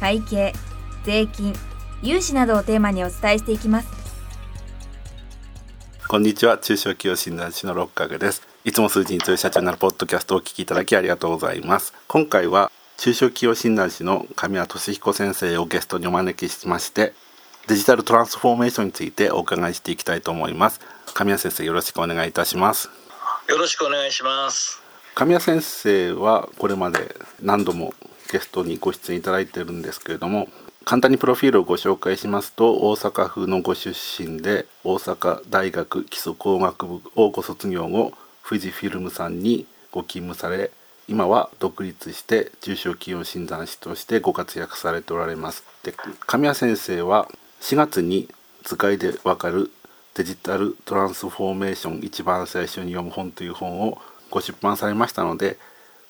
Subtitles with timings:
[0.00, 0.52] 会計
[1.04, 1.54] 税金
[2.02, 3.88] 融資などをテーマにお伝えしていきます。
[6.06, 6.58] こんにちは。
[6.58, 8.46] 中小企業診断士の六角です。
[8.64, 11.92] いつも数字に強い社長になるポッドキャストをお聞きいただきありがとうございます。
[12.08, 17.12] 今回は中小企業診断士の神谷俊彦先生をゲストにお招きしまして
[17.66, 20.80] デジタルトランスフォーメーションについてお伺いしていきたいと思います。
[21.14, 22.90] 神谷先生よろしくお願いいたします。
[23.48, 24.82] よろしくお願いします。
[25.14, 27.94] 神谷先生はこれまで何度も
[28.34, 30.48] ゲストにご出演いただいてるんですけれども
[30.84, 38.12] 簡単にプロフィールをご紹介しますと大阪府のご出身で大阪大学基礎工学部をご卒業後
[38.44, 40.72] 富士フィルムさんにご勤務され
[41.06, 45.62] 今は独立して中小企業診断士としてご活躍されておられます。
[45.84, 45.94] で
[46.26, 47.28] 神谷先生は
[47.60, 48.28] 4月に
[48.64, 49.70] 図解でわかる
[50.14, 53.98] デジタルトランスフォーメーション一番最初に読む本という本を
[54.30, 55.56] ご出版されましたので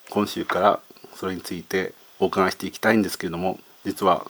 [0.09, 0.81] 今週から
[1.17, 4.27] それについてお伺いしていきたいんですけれども実は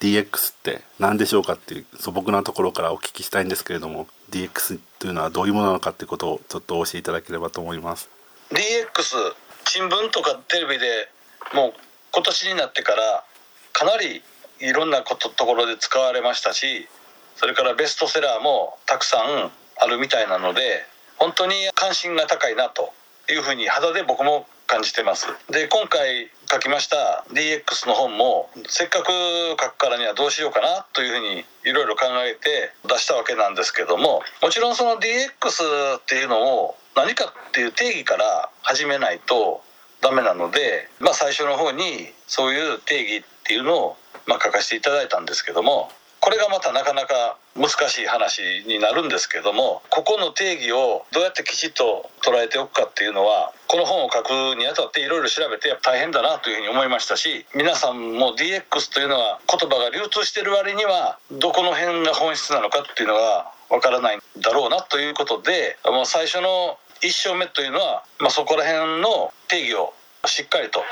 [0.00, 8.08] DX って何でしょうかっていう素朴なところからお聞きしたいんですけれども DX というのはどういうものなのかっていうことをちょっとお教えいただければと思います。
[8.50, 9.34] DX
[9.66, 11.08] 新聞とかテレビで
[11.54, 11.72] もう
[12.12, 13.24] 今年になってから
[13.72, 14.22] かなり
[14.58, 16.88] いろんなことところで使われましたし
[17.36, 20.84] それからベストセラーもたくさんあるみたいなので
[21.18, 22.92] 本当に関心が高いなと
[23.30, 25.26] いうふうに肌で僕も感じてます。
[25.50, 29.10] で今回書きました DX の本もせっかく
[29.50, 39.60] 書くからにはどうしようかなというふうにいろいろ考えて出したわけなんですけどももちろんその DX っていうのを何かっていう定義から始めないと
[40.00, 69.94] ダメなので、まあ、最初の方にそういう定義っていうのをまあ書かせていただいたんですけどもこれがまたなかなか難しい話になるんですけどもここの定義をどうやってきちっと捉えておくかっていうのはこの本を書くにあたっていろいろ調べて大変だなというふうに思いましたし皆さんも DX というのは言葉が流通してる割にはどこの辺が本質なのかっていうのがわからないんだろうなということで最初の1章目というのは、まあ、そこら辺の定義を
[70.26, 70.82] しっかりと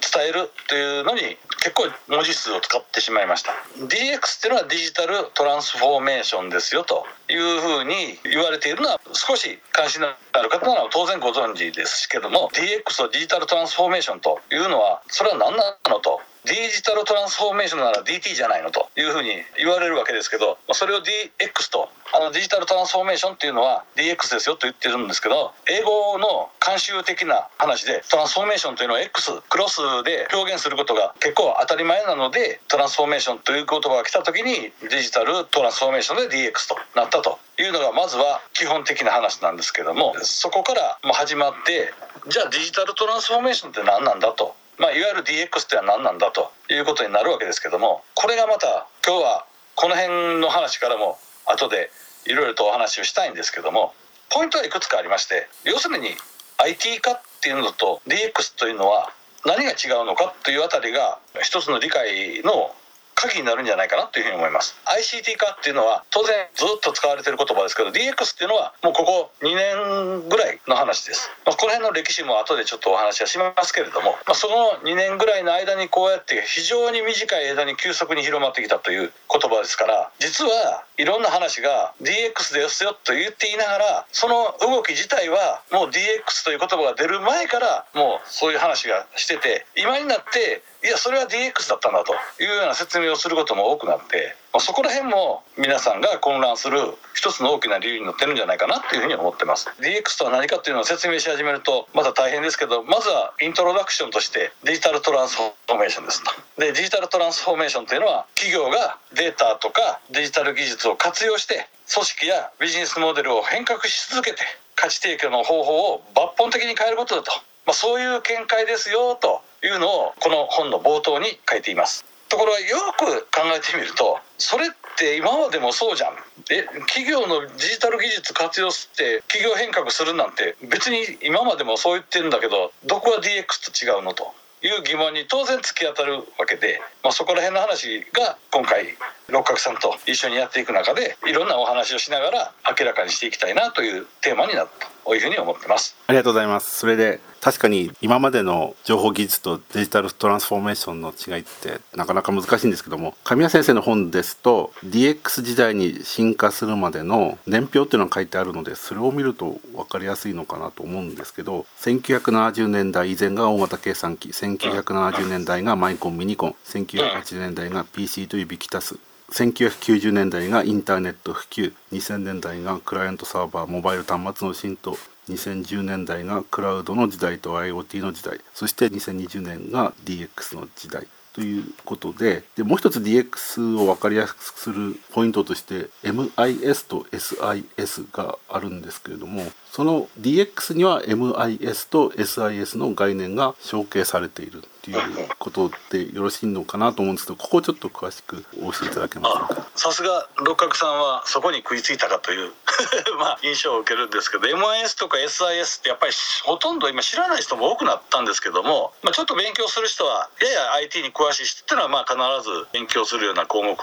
[0.00, 3.52] 伝えるというのに結構文字数を使ってしまいました。
[3.76, 19.28] DX っていうのはデジタルトランスフォーメーションですよというふうに言われているのは少し関心のある方なら当然ご存知ですけども DX をデジタルトランスフォーメーションというのはそれは何なのとデジタルトランスフォーメーションなら DT じゃないのというふうに
[19.58, 41.92] 言われるわけですけどそれを DX とあのデジタルトランスフォーメーションっていうのは DX ですよと言ってるんですけど英語の慣習的な話でトランスフォーメーションというのを X クロスで表現することが結構当たり前なのでトランスフォーメーションという言葉が来た時にデジタルトランスフォーメーションで DX となったというのがまずは基本的な話なんですけどもそこから始まって
[42.28, 51.90] じゃあデジタルトランスフォーメーションって何なんだとまあ、いわゆる DX っては何なんだということになるわけですけどもこれがまた今日はこの辺の話からも後で
[52.26, 53.92] いろいろとお話をしたいんですけども
[54.30, 56.08] ポイントはいくつかありまして要するに
[56.56, 59.12] IT 化っていうのと DX というのは
[59.44, 62.74] 何が違うのかというあたりが一つの理解の
[63.20, 64.80] 鍵になるんじゃないかなというふうに思います。
[64.86, 96.80] ICT 化っていうのは当然ずっと使われてる言葉ですけど DX っていうのはもうここ2年ぐらいの話です、まあ、この辺の歴史も後でちょっとお話はしますけれども、まあ、その2年ぐらいの間にこうやって非常に短い間に急速に広まってきたという言葉ですから実はいろんな話が DX ですよと言っていながらその動き自体はもう DX という言葉が出る前からもうそういう話がしてて今になっていやそれは DX だったんだというような説明をすることも多くなってそこら辺も皆さんが混乱する
[97.14, 99.68] 一つの大きな理由になってるんじゃないかなというふうに思ってます。
[99.78, 106.30] DX とは何かっていうのを説明し始めるとまた大変ですけどまずはイントロダクションとしてデジタルトランスフォーメーションですと。
[106.58, 114.38] でデジタルトランスフォーメーションというのは企業がデータとかデジタル技術を活用して組織やビジネスモデルを変革し続けて
[114.80, 117.30] 価値提供の方法を抜本的に変えることだと、
[117.70, 122.04] まあ、そういう見解ですよというのをこの本の冒頭に書いています。
[122.28, 126.14] ところがよく考えてみるとそれって今までもそうじゃん。
[126.50, 138.96] え企業のデジタル技術活用して企業変革するなんて別に今までもそう言ってるんだけどどこが DX と違うのという疑問に当然突き当たるわけで、まあ、そこら辺の話が今回
[139.28, 144.90] 六角さんと一緒にやっていく中でいろんなお話をしながら明らかにしていきたいなというテーマになった。
[145.10, 145.96] というふうに思ってます。
[146.06, 146.78] ありがとうございます。
[146.78, 169.00] それで確かに今までの情報技術とデジタルトランスフォーメーションの違いってなかなか難しいんですけども神谷先生の本ですと DX 時代に進化するまでの年表っていうのが書いてあるのでそれを見ると分かりやすいのかなと思うんですけど1970年代以前が大型計算機1970年代がマイコンミニコン1980年代が PC というビキタス。
[169.30, 171.72] 1990年代がインターネット普及。
[171.92, 174.96] 2000年代がクライアントサーバーモバイル端末の浸透。
[175.28, 178.40] 2010年代がクラウドの時代と IoT の時代。
[178.54, 181.06] そして2020年が DX の時代。
[181.32, 194.64] ということででもう一つ DX を分かりやすくするポイントとして MIS と SIS があるんですけれどもその DX には MIS と SIS の概念が承継されている。
[194.80, 199.66] っていうことでよろしいのかなと思うんですけどここちょっと詳しくお教えいただけますか？
[199.76, 202.52] さすが六角さんはそこに食いついたかという
[203.20, 206.12] まあ印象を受けるんですけど MIS とか SIS ってやっぱり
[206.44, 213.76] ほとんど今知らない人も多くなったんですけども、まあ、ちょっと勉強する人はやや IT に詳しい人っていうのはまあ必ず勉強するような項目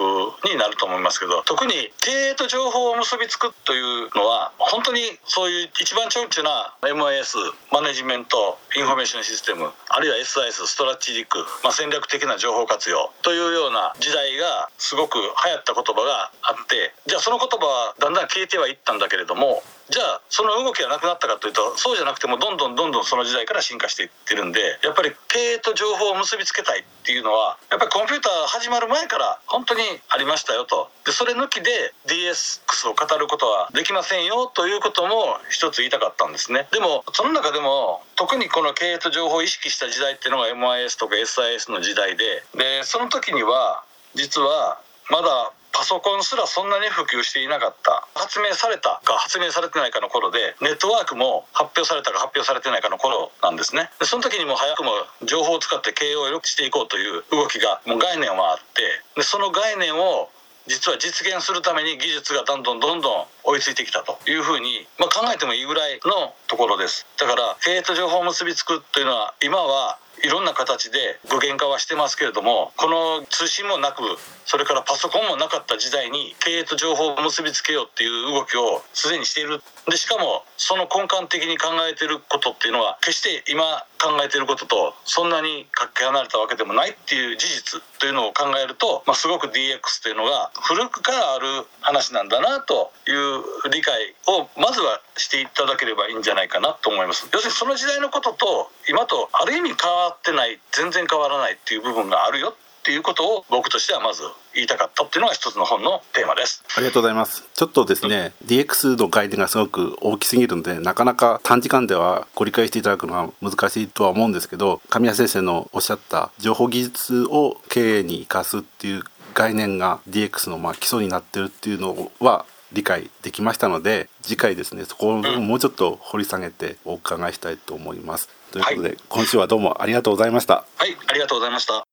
[0.50, 7.38] になると思いますけど特に経営と情報を結びつくというのは本当にそういう一番長期な MIS
[7.72, 30.90] マネジメントインフォメーションシステムあるいは SIS strategic、まあ、戦略的な情報活用というような時代がすごく流行った言葉があってじゃあその言葉はだんだん消えてはいったんだけれどもじゃあその動きがなくなったかというとそうじゃなくてもどんどんどんどんその時代から進化していってるんでやっぱり経営と情報を結びつけたいっていうのはやっぱりコンピューター始まる前から本当にありましたよと。
[31.06, 36.68] でそれ抜きで DX を語ることはできませんよということも一つ言いたかったんですね。
[36.74, 43.84] でもその中でも特にこの経営と情報を意識した時代っていうのが MIS とか SIS の時代ででその時には
[44.16, 48.08] 実はまだパソコンすらそんなに普及していなかった。
[48.16, 53.92] 発明されたか発明されてないかの頃でネットワークも発表されたか発表されてないかの頃なんですね。
[54.00, 54.90] でその時にも早くも
[55.22, 60.32] 情報を使って経営を良くしていこうという動きがもう概念はあってでその概念を
[60.66, 67.08] 実は実現するために技術がどんどんどんどん追いついてきたというふうに、まあ、考えてもいいぐらいのところです。
[67.18, 74.02] だから経営と情報を結びつくというのは今はいろんな形で具現化はしてますけれどもこの通信もなく
[74.46, 79.62] それからパソコンもなかった時代に経営と情報を結びつけようっていう動きをすでにしている。
[79.90, 91.48] でしかもその根幹的に考えてることっていうのは決して今考えてることとそんなにかけ離れたわけでもないっていう事実というのを考えると、まあ、すごく DX というのが古くからある
[91.82, 93.37] 話なんだなという
[93.72, 97.28] 理解をまずはしていただければいいんじゃないかなと思います。
[97.32, 102.56] 要するにその時代のことと今とある意味変わってない全然変わらないっていう部分があるよ
[102.88, 104.24] っていうことを僕としてはまず
[104.56, 106.64] 言いたかったっていうのが一つの本のテーマです。
[106.78, 107.44] ありがとうございます。
[107.54, 119.04] ちょっとですね、うん、DX の概念がすごく大きすぎるんでなかなか短時間ではご理解していただくのは難しいとは思うんですけど神谷先生のおっしゃった情報技術を経営に生かすっていう
[119.34, 128.30] 概念が DX のまあ基礎になってるっていうのは理解できましたので次回ですねそこをもうちょっと掘り下げてお伺いしたいと思います。
[128.52, 130.66] ということで、はい、今週はどうもありがとうございました。
[130.76, 131.84] はいありがとうございました。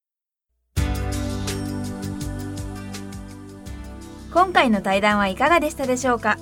[4.32, 6.38] 今回の対談はいかがでしたでしょうか？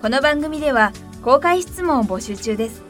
[0.00, 0.92] この番組では
[1.22, 2.82] 公開質問を募集中です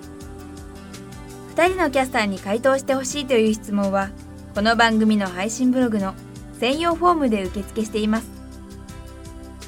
[1.56, 4.10] 2人のキャスターに回答してほしいという質問は
[4.54, 6.14] この番組の配信ブログの
[6.60, 8.35] 専用フォームで受付しています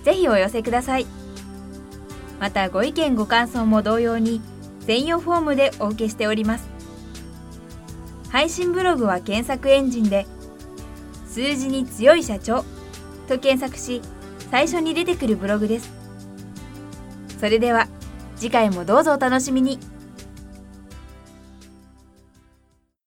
[0.02, 1.07] ぜひお寄せください。
[2.40, 4.40] またご意見ご感想も同様に
[4.81, 6.69] 専用フォームでお受けしております。
[8.31, 10.26] 配信ブログは検索エンジンで
[11.26, 12.64] 数字に強い社長
[13.26, 14.02] と検索し
[14.50, 15.90] 最初に出てくるブログです。
[17.38, 17.88] それでは
[18.37, 19.78] 次回もどうぞお楽しみに。